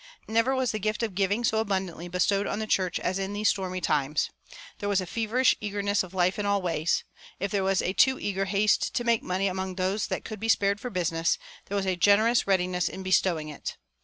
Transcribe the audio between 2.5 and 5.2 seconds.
the church as in these stormy times. There was a